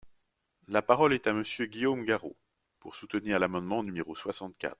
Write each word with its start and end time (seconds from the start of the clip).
La 0.67 0.81
parole 0.81 1.13
est 1.13 1.27
à 1.27 1.33
Monsieur 1.33 1.67
Guillaume 1.67 2.05
Garot, 2.05 2.35
pour 2.79 2.95
soutenir 2.95 3.37
l’amendement 3.37 3.83
numéro 3.83 4.15
soixante-quatre. 4.15 4.69